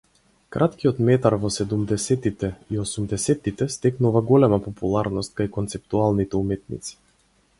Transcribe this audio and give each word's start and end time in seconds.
Краткиот 0.53 1.01
метар 1.09 1.35
во 1.43 1.51
седумдесеттите 1.57 2.47
и 2.75 2.79
осумдесеттите 2.85 3.67
стекнува 3.75 4.25
голема 4.31 4.61
популарност 4.69 5.35
кај 5.41 5.53
концептуалните 5.59 6.41
уметници. 6.43 6.97